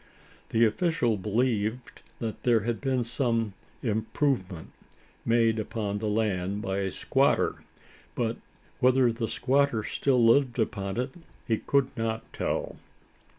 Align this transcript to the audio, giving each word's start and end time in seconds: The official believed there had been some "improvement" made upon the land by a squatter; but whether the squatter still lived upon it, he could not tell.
The 0.49 0.65
official 0.65 1.15
believed 1.15 2.01
there 2.19 2.61
had 2.61 2.81
been 2.81 3.03
some 3.03 3.53
"improvement" 3.83 4.71
made 5.25 5.59
upon 5.59 5.99
the 5.99 6.07
land 6.07 6.59
by 6.63 6.79
a 6.79 6.89
squatter; 6.89 7.61
but 8.15 8.37
whether 8.79 9.11
the 9.11 9.27
squatter 9.27 9.83
still 9.83 10.25
lived 10.25 10.57
upon 10.57 10.97
it, 10.97 11.11
he 11.47 11.59
could 11.59 11.95
not 11.95 12.23
tell. 12.33 12.77